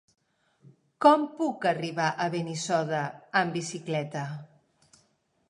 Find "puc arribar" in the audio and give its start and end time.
1.41-2.07